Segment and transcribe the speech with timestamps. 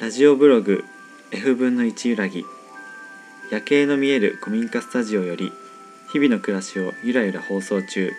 [0.00, 0.82] ラジオブログ
[1.30, 2.46] F 分の1揺らぎ
[3.50, 5.52] 夜景の見える古民家スタジオより
[6.10, 8.10] 日々の暮らしをゆらゆら放送中。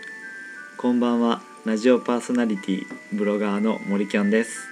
[0.78, 4.68] こんばんはラジオパーソナリティブロガーの森キャンです。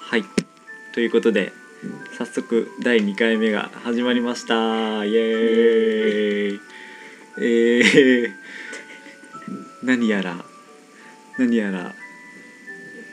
[0.00, 0.22] はい。
[0.94, 1.52] ということで
[2.16, 5.04] 早速第2回目が始まりました。
[5.04, 6.60] イエーイ。
[7.38, 8.32] えー、
[9.82, 10.36] 何やら
[11.36, 11.96] 何やら。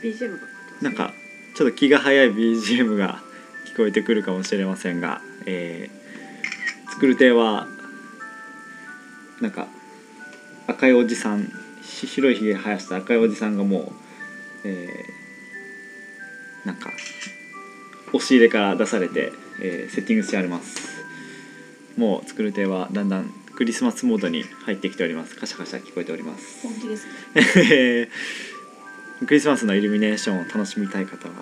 [0.04, 0.48] BGM が
[0.80, 1.12] なんか
[1.54, 3.22] ちょっと気が早い BGM が
[3.74, 7.68] 聞こえてくるかもしれませんが、えー、作る手は
[9.40, 9.68] なんか
[10.68, 11.52] 赤いおじさん
[11.84, 13.92] し白いひげ生やした赤いおじさんがもう、
[14.66, 16.90] えー、なんか
[18.14, 21.04] 押し入れから出されて、えーセッティングしてあります。
[21.98, 25.36] もう作る手はだんだんクリスマスモードに入ってきております。
[25.36, 26.62] カシャカシャ聞こえております。
[26.62, 28.53] 本気ですねえー
[29.26, 31.34] クリスマスのイルミネーションを楽しみたい方は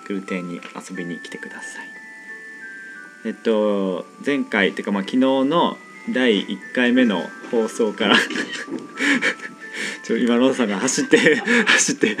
[0.00, 1.86] 作る亭に遊びに来てください。
[3.24, 5.76] えっと前回っていうかまあ昨日の
[6.10, 8.16] 第1回目の放送から
[10.02, 12.16] ちょ今ロンさんが走って 走って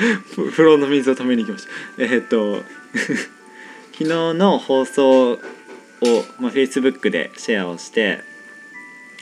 [0.52, 1.66] 風呂の水を止めに行きまし
[1.96, 2.04] た。
[2.04, 2.62] えっと
[3.92, 5.38] 昨日の放送を、
[6.38, 8.20] まあ、Facebook でシェアをして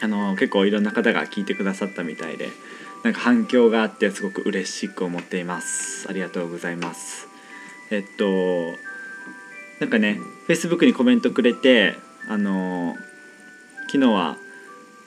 [0.00, 2.50] あの結構いろんな方が聞いてくださったみたいで
[3.02, 6.06] なんか反響があってすごく嬉しく思っています。
[6.08, 7.28] ありがとうございます。
[7.90, 8.24] えっと
[9.80, 11.96] なんかね Facebook にコメントくれて
[12.28, 12.94] あの
[13.86, 14.36] 昨日は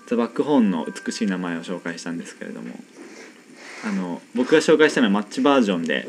[0.07, 2.75] ザ・バックホーンの美しい名前を紹介したんですけれども
[3.85, 6.07] あの僕が紹介したのはマッチバージョンで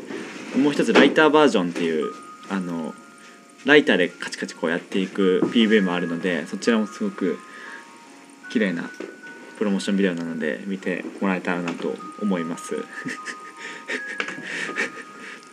[0.57, 2.11] もう一つライターバージョンっていう
[2.49, 2.93] あの
[3.65, 7.37] ライターでカチカチこうやっていく PV もあるのでそちらもすごく
[8.51, 8.89] 綺麗な
[9.57, 12.75] プロモーションビデオなので見てもらえたらなと思います。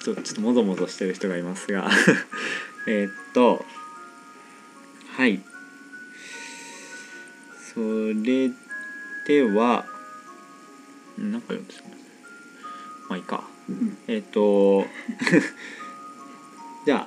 [0.02, 1.88] ちょちょっともぞもぞしてる人がいますが。
[2.88, 3.64] えーっと
[5.16, 5.40] はい。
[7.74, 8.50] それ
[9.26, 9.86] では
[11.16, 11.82] なんか読んでた
[13.08, 13.44] まあいいか。
[13.68, 13.96] うん。
[14.08, 14.86] えーっと
[16.84, 17.06] じゃあ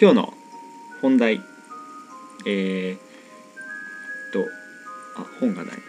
[0.00, 0.34] 今日の
[1.00, 1.42] 本題。
[2.46, 3.00] えー、っ
[4.32, 4.46] と
[5.16, 5.74] あ本がない。
[5.74, 5.87] 本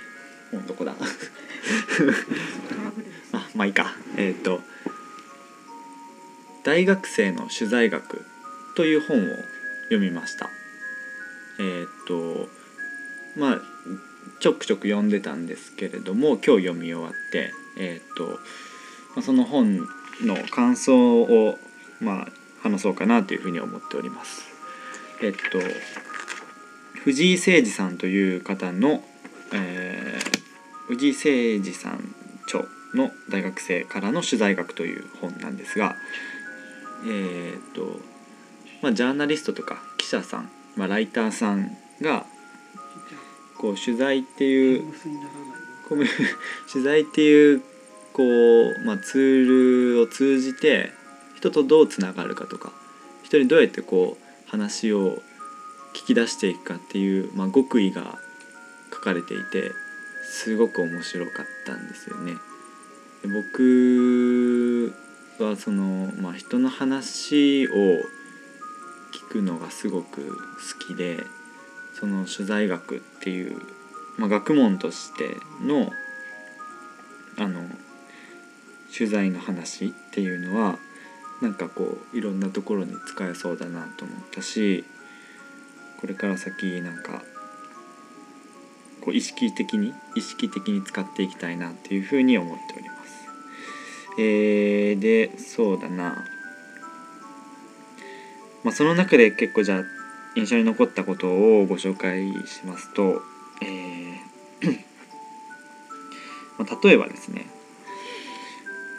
[0.52, 0.96] どこだ。
[3.34, 3.96] あまあいいか。
[4.18, 4.62] えっ、と
[6.64, 8.26] 「大学生の取材学」
[8.76, 9.36] という本を
[9.84, 10.50] 読みました。
[11.60, 12.50] えっ、と
[13.38, 13.62] まあ
[14.40, 18.40] ちょくちょく読んでたんですけれども今日読み終わってえっ、と、
[19.16, 19.88] まあ、その本
[20.22, 21.60] の感想を
[22.00, 22.28] まあ
[22.62, 24.50] 話そうかなというふうに思っております。
[25.22, 25.60] えっ、と
[27.04, 29.04] 藤井誠二さんという方の、
[29.54, 30.39] えー
[30.90, 35.96] 藤井誠二さん著の大学生からの取材学という本なんですが
[37.06, 38.00] えーっと
[38.82, 42.26] まあジャーナリストとか記者さん、まあ、ライターさんが
[43.60, 44.94] こう取材っていう
[46.72, 47.62] 取材っていう
[48.14, 50.92] こう、まあ、ツールを通じて
[51.36, 52.72] 人とどうつながるかとか
[53.22, 55.22] 人にどうやってこう話を
[55.94, 58.18] 聞き出していくかっていう、まあ、極意が
[58.92, 59.72] 書かれていて
[60.30, 62.34] すごく面白かったんですよね。
[63.22, 64.94] で僕
[65.40, 67.72] はその、まあ、人の話を
[69.12, 71.24] 聞くのがすごく好きで
[71.94, 73.60] その取材学っていう
[74.20, 75.94] まあ、学問としての
[77.38, 77.62] あの
[78.96, 80.78] 取材の話っていうのは
[81.42, 84.84] なんかこういろんなところに使えそうだなと思ったし
[86.02, 87.24] これから先なんか
[89.02, 93.28] こう意識的に意識的に使っていきたいなっていうふうに思っております。
[94.18, 96.26] えー、でそうだな、
[98.64, 99.84] まあ、その中で結構じゃあ
[100.36, 103.22] 印象に残ったことをご紹介しますと、
[103.62, 104.30] えー
[106.60, 107.46] まあ、例えばですね、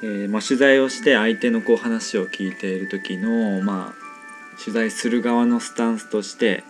[0.03, 6.65] えーまあ、取材をして相手のこう話を聞いている時の、まあ、取材する側のスタンスとして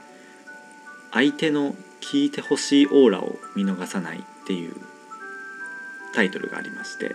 [1.12, 4.74] 相手の聞いてほしいオーラを見逃さないっていう
[6.14, 7.14] タイトルがありまして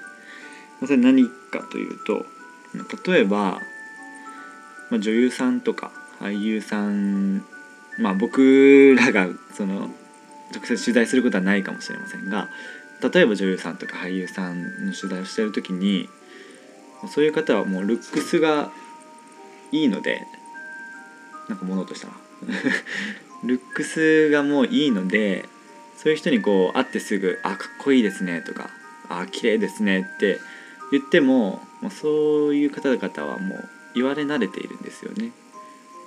[0.81, 2.25] それ何かというと
[3.07, 3.59] 例えば、
[4.89, 7.45] ま、女優さんとか俳優さん
[7.97, 9.89] まあ僕らがその
[10.53, 12.49] 直接取材することはないかもしれませんが
[13.13, 16.09] 例えば女優さんとか俳優さんの取材をしてる時に
[17.09, 18.71] そういう方はもうルックスが
[19.71, 20.21] いいので
[21.49, 22.13] なんか物音したな
[23.45, 25.45] ルックスがもういいので
[25.97, 28.69] そういう人にこう会ってすぐ「あかっこいいですね」とか
[29.09, 30.39] 「あ綺麗ですね」って
[30.91, 35.31] 言ってももうそういう方々はもう言われ慣れているんですよね。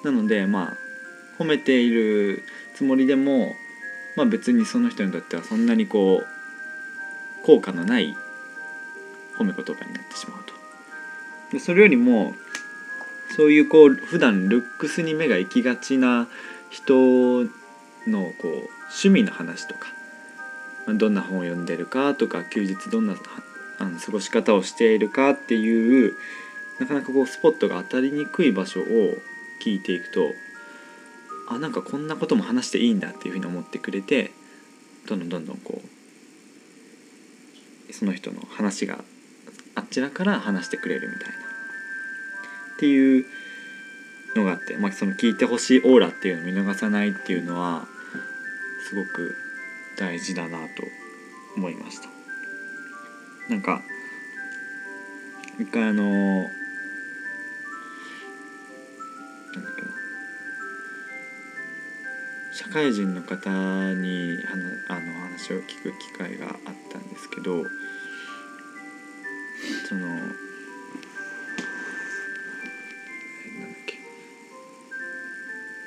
[0.05, 2.43] なのでまあ褒めている
[2.75, 3.55] つもりでも、
[4.17, 8.17] まあ、別にその人にとってはそんなにこう効果のない
[9.39, 10.53] 褒め言葉になってしまうと。
[11.53, 12.35] でそれよりも
[13.37, 16.29] そういうこう普段ルックスに目が行きがちな
[16.71, 17.45] 人
[18.07, 19.89] のこう趣味の話とか
[20.95, 23.15] どんな本を読んでるかとか休日どんな
[23.79, 26.15] あの過ごし方をしているかっていう
[26.81, 28.85] なかなかこうスポットが当たりにくい場所を
[29.63, 30.31] 聞いていくと
[31.49, 34.31] あなんかこんなことも話していいんだっていうふうに思ってくれて
[35.07, 35.81] どんどんどんどんこ
[37.91, 38.99] うその人の話が
[39.75, 43.25] あちらから話してくれるみたいなっていう
[44.35, 47.87] のがあって、まあ、その聞いてほしいオーラっていうのを見逃さないっていうのは
[48.89, 49.37] すごく
[49.97, 50.85] 大事だなと
[51.57, 52.09] 思いました。
[53.49, 53.83] なんか
[55.59, 56.51] 一回あのなんだ
[59.71, 59.89] っけな。
[62.53, 63.49] 社会人の方
[63.95, 64.53] に話
[64.89, 66.55] あの話を聞く機会があっ
[66.91, 67.65] たんですけど
[69.89, 70.07] その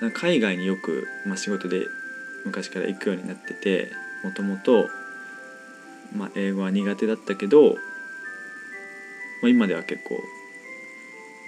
[0.09, 1.85] 海外によく、まあ、仕事で
[2.45, 3.91] 昔から行くようになってて
[4.23, 4.89] もともと、
[6.35, 7.75] 英語は苦手だったけど、
[9.41, 10.19] まあ、今では結構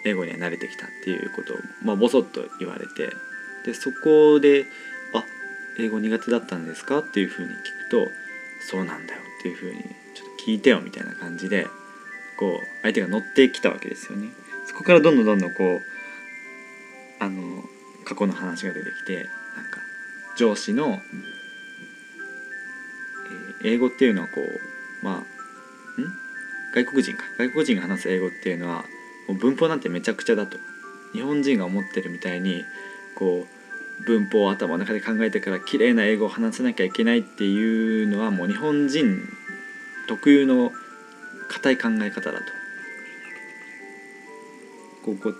[0.06, 3.16] 英語には慣れてきたっていうことを、まあ、ボソッと言われて
[3.66, 4.66] でそこで
[5.14, 5.24] 「あ
[5.80, 8.08] 英語苦手だったんですか?」っていうふうに聞くと
[8.62, 9.82] 「そうなんだよ」っていうふうに
[10.16, 11.68] 「ちょっと聞いてよ」みたいな感じで
[12.38, 14.30] こう相手が乗ってきたわけですよね。
[14.66, 17.53] そこからどんどんどんどんこうあの
[18.04, 19.80] 過去の話が出てきてなんか
[20.38, 21.44] 上司の、えー
[23.66, 25.24] 英語っていうのはこうまあん？
[26.76, 27.24] 外国人か。
[27.38, 28.84] 外国人が話す英語っていうのは
[29.28, 30.58] もう文法なんてめちゃくちゃだと。
[31.14, 32.66] 日本人が思ってるみたいに
[33.16, 33.48] こ
[34.02, 39.22] う文法を頭の中で考えてから綺麗な英語を話さなきゃいけないっていうのはもう日本人
[40.08, 40.74] 特有の
[41.48, 42.46] 硬い考え方だと。
[45.06, 45.36] こうこう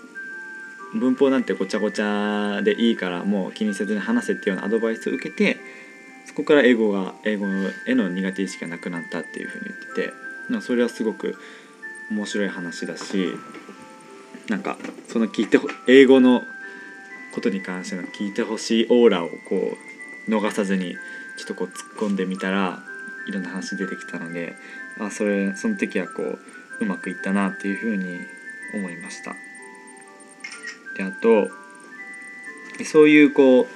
[0.94, 5.58] 文法なんてごちゃごちゃでいいからもう気にせずに話せっていうようなアドバイスを受けて
[6.26, 7.46] そこから英語が英語
[7.86, 10.12] への苦手意識がなくなったっていうふうに言って
[10.52, 11.36] てそれはすごく
[12.10, 13.34] 面白い話だし
[14.48, 14.76] なんか
[15.08, 15.58] その聞いて
[15.88, 16.42] 英語の
[17.34, 19.76] ことに関しての聞いてほしいオーラをこ
[20.28, 20.96] う逃さずに
[21.36, 22.82] ちょっとこう突っ込んでみたら
[23.26, 24.54] いろんな話出てきたので
[25.00, 26.38] あそれその時はこう
[26.80, 28.20] うまくいったなっていうふうに
[28.74, 29.34] 思いました。
[30.96, 31.48] であと
[32.84, 33.66] そういうこ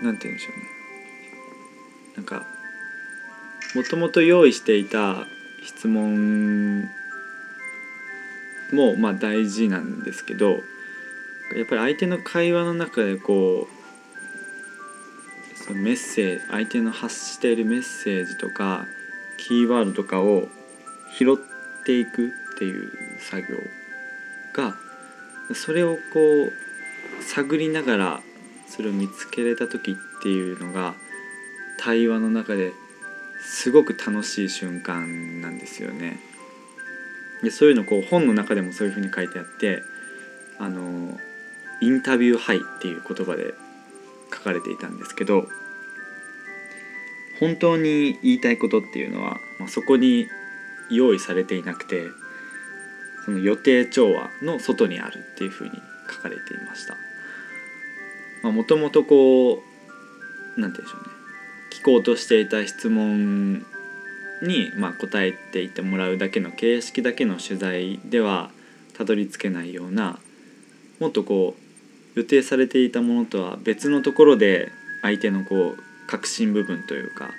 [0.00, 0.74] うなんて言うんでしょうね。
[2.16, 2.46] なんか
[3.74, 5.26] もともと用意していた
[5.64, 6.82] 質問
[8.72, 18.86] もまあ大事なんですけどやっぱり相手の会話の中でこうそのメッセージ相手の発しているメッセージとか
[19.38, 20.48] キーワードとかを
[21.18, 21.36] 拾っ
[21.84, 23.58] ていくっていう作業
[24.52, 24.74] が
[25.52, 28.22] それをこう探りながら
[28.66, 30.94] それを見つけれた時っていうのが
[31.78, 32.72] 対話の中で
[33.40, 36.18] すごく楽しい瞬間なんですよね。
[37.42, 39.82] でそういうのこう本の中でもそういうふうに書いてあって
[40.58, 41.18] あの
[41.80, 43.54] インタビューハイっていう言葉で
[44.32, 45.46] 書かれていたんですけど
[47.40, 50.26] 本当に言いたいことっていうのは、まあ、そこに
[50.90, 52.06] 用意されていなくて
[53.24, 55.70] その予定調和の外にあるっていうふうに
[56.10, 56.96] 書かれていました。
[58.50, 59.62] もともとこ
[60.56, 61.14] うなんて言うんでしょうね
[61.70, 63.64] 聞こうとしていた質問
[64.42, 68.50] に、まあ、答えていってもらうだけの形式だけの取材では
[68.96, 70.18] たどり着けないような
[71.00, 71.56] もっとこ
[72.16, 74.70] う予定されていたものとは別のところで
[75.02, 77.30] 相手のこう核心部分というか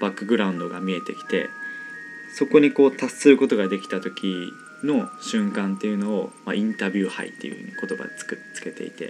[0.00, 1.48] バックグラウンドが見えてきて
[2.34, 4.52] そこにこう達することができた時
[4.84, 9.08] の瞬間っていうのを、まあ、インタビュー杯っていうふうに言葉つくつけていて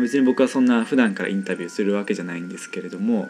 [0.00, 3.28] 別に僕はそんな普段からインタビューするわけじゃないんですけれども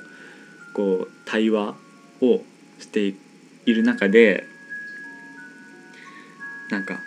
[0.75, 1.75] こう対話
[2.21, 2.43] を
[2.79, 3.15] して
[3.67, 4.47] いる中で
[6.71, 7.01] なんか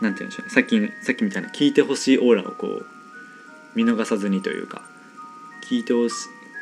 [0.00, 0.50] なんて言うんでしょうね。
[0.50, 2.86] さっきさっきみたいな聞いてほしいオーラをこう
[3.74, 4.82] 見逃さずにというか
[5.68, 6.14] 聞いてほし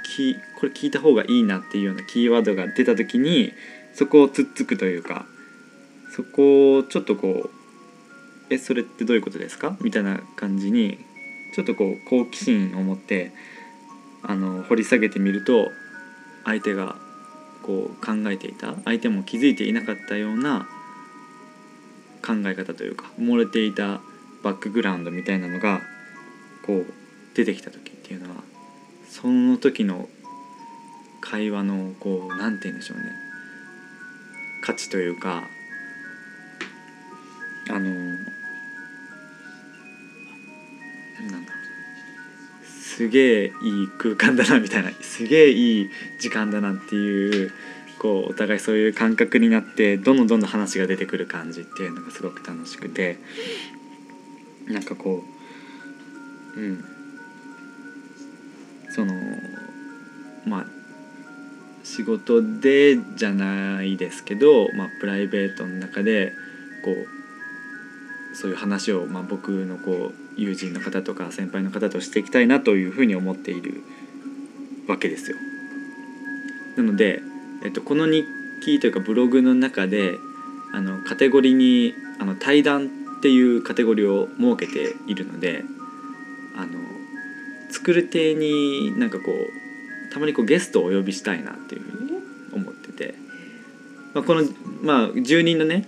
[0.08, 3.52] きこれ聞いた方がいいなっていうようなキーワードが出た時に
[3.94, 5.26] そこをつっつくというか
[6.14, 7.50] そこをちょっとこう
[8.50, 10.98] 「えそれってどういうことですか?」みたいな感じに
[11.54, 13.32] ちょっとこう好奇心を持って
[14.22, 15.70] あの掘り下げてみると
[16.44, 16.96] 相手が
[17.62, 20.68] こう考えていた相手も気づいていなかったような
[22.24, 24.00] 考え方というか埋もれていた
[24.42, 25.80] バックグラウンドみたいなのが
[26.64, 26.86] こう
[27.34, 28.42] 出てきた時っていうのは
[29.08, 30.08] その時の
[31.20, 33.04] 会話のこうなんて言うんでしょうね
[34.62, 35.48] 価値というか
[37.68, 37.86] あのな
[41.38, 41.52] んだ
[42.64, 44.90] すげえいい空間だなみたいな。
[45.00, 47.52] すげえいい時間だなっていう
[47.98, 53.18] こうお互いそういう感覚になってどんどんどんどん話が出てくる感じっていうのがすごく楽しくて。
[54.68, 55.24] なんかこ
[56.56, 56.84] ううん。
[58.90, 59.14] その
[60.46, 60.66] まあ
[61.88, 66.34] 仕事でじゃないですけど、まあ、プライベートの中で
[66.84, 73.82] こうそういう話を、まあ、僕のこう友人の方とか先輩の方としていきたいなというふうに思っている
[74.86, 75.38] わけですよ。
[76.76, 77.22] なので、
[77.64, 78.24] えっと、この日
[78.62, 80.18] 記というかブログの中で
[80.74, 82.86] あのカテゴリーにあの対談
[83.18, 85.64] っていうカテゴリーを設けているので
[86.54, 86.78] あの
[87.70, 89.67] 作る手になんかこう
[90.12, 92.12] たまにこうゲストをお呼びしたいなっていうふうに
[92.52, 93.14] 思ってて、
[94.14, 94.42] まあ、この、
[94.82, 95.86] まあ、住人のね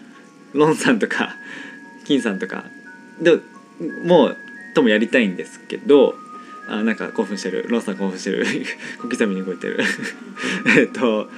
[0.52, 1.34] ロンさんとか
[2.06, 2.64] 金さんとか。
[3.20, 3.38] で
[4.04, 4.36] もう
[4.74, 6.14] ともやりたいんですけど
[6.68, 7.66] あなんか興奮してる。
[7.68, 8.46] ロンさん興奮してる。
[9.02, 9.80] 小刻みに動いてる。
[10.78, 11.28] えっと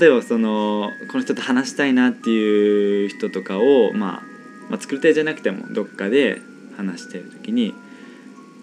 [0.00, 4.22] 例えばそのこの人と話したいなっていう人とかを、まあ、
[4.70, 6.40] まあ作り手じゃなくてもどっかで
[6.76, 7.74] 話してる時に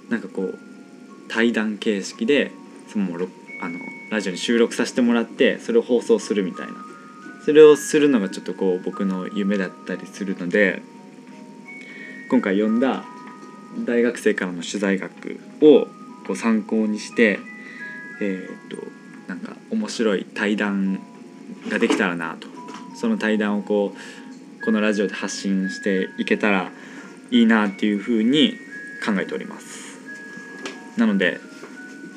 [0.09, 0.59] なんかこう
[1.27, 2.51] 対談形式で
[2.87, 3.05] その
[3.61, 3.79] あの
[4.11, 6.73] ラジオに収録させてもらってそれを放送するみたいな。
[7.43, 10.81] それをするのがちょっとこう僕の夢だったりするので
[12.31, 13.03] 今回読んだ
[13.85, 15.87] 大学生からの取材学を
[16.25, 17.39] こう参考にして
[18.19, 18.77] えー、っと
[19.27, 21.01] なんか面白い対談
[21.69, 22.47] ができたらなと。
[22.95, 26.71] その対談をこうこのラジオで発信していけたら
[27.29, 28.53] いいなっていうふうに
[29.05, 29.99] 考えております。
[30.97, 31.39] なので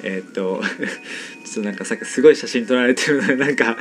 [0.02, 0.62] えー、っと
[1.44, 3.76] ちょっとなんかさっきすごい写真撮られてるので なんか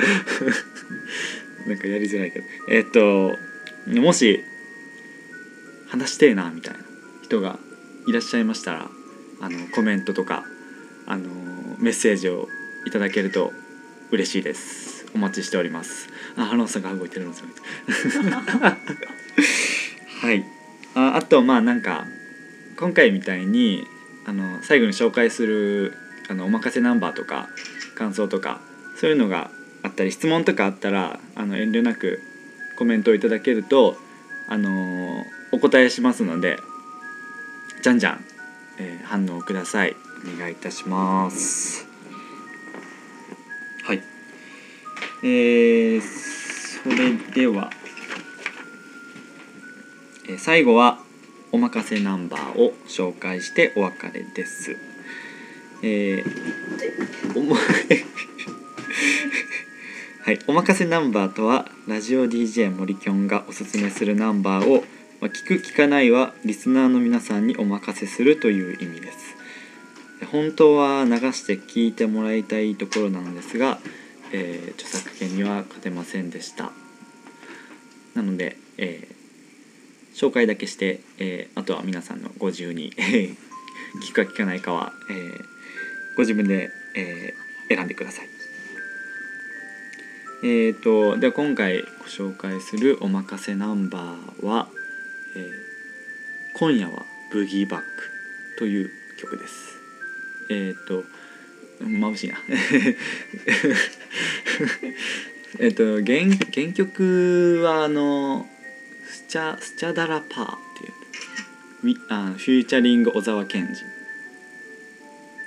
[1.68, 2.46] なんかやりづらいけど。
[2.70, 3.38] えー、っと
[3.88, 4.44] もし
[5.88, 6.80] 話してえなみたいな
[7.24, 7.60] 人が
[8.08, 8.90] いらっしゃいましたら
[9.40, 10.46] あのコメントとか
[11.06, 11.30] あの
[11.80, 12.48] メッセージを
[12.86, 13.54] いただけると
[14.12, 15.06] 嬉しいです。
[15.14, 16.10] お待ちしております。
[16.36, 17.34] あ花尾さんが動いてるの
[20.22, 20.46] はい。
[20.96, 22.06] ああとまあなんか
[22.78, 23.86] 今回みたいに
[24.26, 25.94] あの最後に紹介する
[26.30, 27.48] あのおまかせナンバーとか
[27.96, 28.60] 感想とか
[28.96, 29.50] そういうのが
[29.84, 32.22] あったり質問とかあったらあの遠慮なく
[32.78, 33.96] コメントをいただけると
[34.48, 36.58] あのお答えしますので
[37.82, 38.26] じゃんじゃん、
[38.80, 39.96] えー、反応ください。
[40.36, 41.88] お願いいたします。
[43.84, 44.02] はい。
[45.24, 47.70] えー、それでは、
[50.28, 51.00] えー、最後は
[51.52, 54.76] おまかせナンバーを紹介してお別れです。
[55.84, 57.56] えー、おも
[60.26, 64.84] はい、おまかせナンバーとはラジオ DJ 森きょんがおすすめするナンバーを
[65.20, 69.36] まあ、聞く聞かないはリスナーの皆さんにお任せするという意味です。
[70.32, 73.80] 本当は流して聞いてもらいたいところなのですが、
[74.32, 76.72] えー、著作権には勝てませんでした。
[78.14, 85.46] なので、えー、紹介だけして、えー、あとは皆さんのご自由に聞くか聞かないかは、えー、
[86.18, 88.30] ご自分で、えー、選んでください。
[90.44, 94.68] えーと、では今回ご紹介するおまかせナンバーは
[95.38, 95.52] えー、
[96.56, 97.86] 今夜はブギーバック
[98.58, 99.80] という曲です。
[100.50, 101.04] えっ、ー、と
[101.84, 102.40] 眩しいな。
[105.60, 106.22] えっと原
[106.54, 108.50] 原曲はあの
[109.06, 110.58] スチャスチャダラパーっ
[111.84, 113.97] ていうあフューチャリング小沢健二。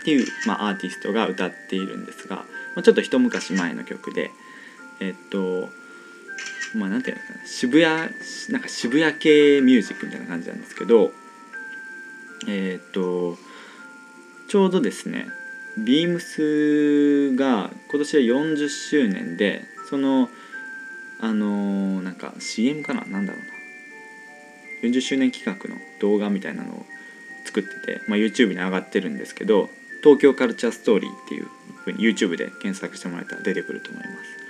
[0.01, 2.45] っていう、まあ、アーティストが歌っているんですが、ま
[2.77, 4.31] あ、ちょっと一昔前の曲で
[5.01, 5.69] えっと
[6.75, 8.11] まあなんていうのかな渋谷
[8.51, 11.13] なんか渋谷系ミュージックみたいな感じなんですけど
[12.49, 13.37] えっ、と
[14.49, 15.27] ちょうどですね
[15.77, 20.29] ビームスが今年は40周年でその
[21.21, 23.61] あのー、なんか CM かななんだろうな。
[24.83, 26.87] 40周年企画の動画みたいなのを
[27.45, 29.69] 作ってて、まあ、YouTube に上がってるんですけど
[30.03, 31.49] 「東京カルチャーストーリー」っていう
[31.85, 34.41] ふうに YouTube で検索してもらえたら出てくると思います。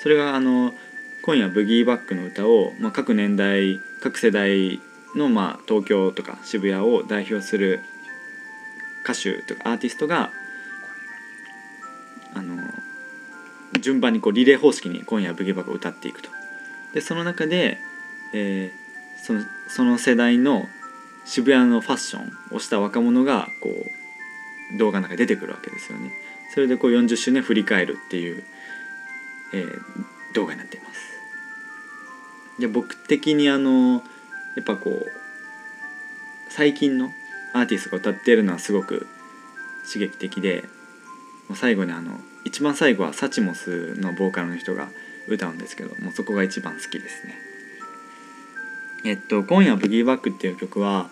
[0.00, 0.74] それがあの
[1.22, 4.80] 今夜ブギーバックの歌を、まあ、各年代各世代
[5.16, 7.80] の、まあ、東京とか渋谷を代表する
[9.02, 10.30] 歌手とかアーティストが
[12.34, 12.56] あの
[13.80, 16.30] 順番にこうリレー方式に今夜ブギーバックを歌っていくと。
[16.94, 17.78] でその中で、
[18.32, 20.68] えー、そのその世代の
[21.24, 24.05] 渋谷のファッションをした若者がこう
[24.78, 26.12] 動画の中に出てくるわけですよね。
[26.54, 28.44] それでこう40周年振り返るっていう、
[29.52, 29.80] えー
[30.36, 32.60] 動画になっています。
[32.60, 34.02] で僕的にあの
[34.54, 35.06] やっぱこう
[36.50, 37.10] 最近の
[37.54, 39.06] アーティストが歌っているのはすごく
[39.90, 40.64] 刺激的で
[41.48, 44.88] もう最後にあの一番最後はサチモスのボーカルの人が
[45.26, 47.34] 歌うんですけどもうそこが一番好きですね。
[49.04, 51.08] えっと「今夜ブギーバック」っていう曲は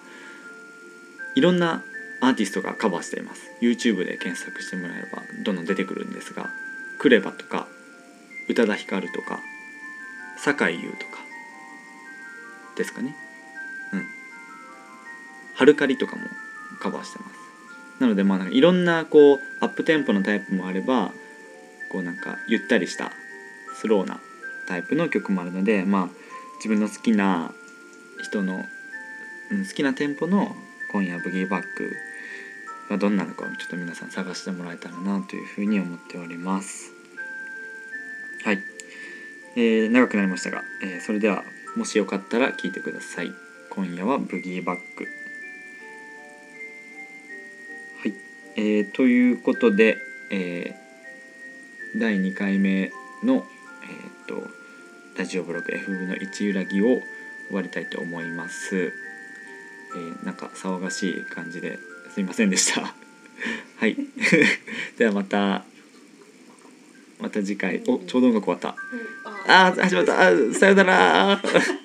[1.34, 1.82] いろんな
[2.26, 3.50] アーティストがカバーしています。
[3.60, 6.48] YouTube で検索してもらえればどんどん出てくるんですが
[6.98, 7.66] クレバとか
[8.48, 9.40] 宇多田ヒカルとか
[10.38, 11.24] 酒井優とか
[12.76, 13.14] ですかね。
[13.92, 14.06] うん。
[15.54, 16.22] ハルカリとかも
[16.80, 17.34] カバーしてます。
[18.00, 21.12] なのでまあなんかいろんなこうアップテンポのタイプもあれば
[21.90, 23.12] こうなんかゆったりした
[23.74, 24.20] スローな
[24.66, 26.08] タイプの曲もあるのでまあ
[26.56, 27.52] 自分の好きな
[28.22, 28.64] 人の、
[29.50, 30.56] うん、好きなテンポの
[30.90, 31.96] 「今夜ブギーバック」
[32.88, 36.92] がどんなのかをちょっと皆さん探してもらえたらなというふうに思っております。
[38.44, 38.58] はい、
[39.56, 41.44] えー長くなりましたが、えーそれでは
[41.76, 43.32] もしよかったら聞いてください。
[43.70, 45.08] 今夜はブギーバック。
[48.02, 48.14] はい、
[48.56, 49.98] えーということで、
[50.30, 50.84] えー
[51.96, 52.90] 第2回目
[53.22, 54.48] の、えー、と
[55.16, 57.02] ラジオブログ F 部の一揺らぎを終
[57.52, 58.92] わりたいと思います、
[59.96, 61.78] えーなんか騒がしい感じで
[62.14, 62.80] すいませんでした。
[63.76, 63.96] はい。
[64.96, 65.64] ではまた
[67.18, 67.82] また次回。
[67.88, 68.76] おちょうど音楽終わった。
[69.48, 69.82] あー。
[69.82, 70.54] 始まった。
[70.54, 71.42] さよなら